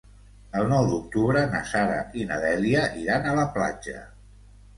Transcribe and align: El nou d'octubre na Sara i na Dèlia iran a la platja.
El 0.61 0.69
nou 0.69 0.87
d'octubre 0.93 1.43
na 1.51 1.61
Sara 1.73 1.99
i 2.23 2.25
na 2.31 2.39
Dèlia 2.47 2.83
iran 3.03 3.29
a 3.29 3.37
la 3.43 3.45
platja. 3.61 4.03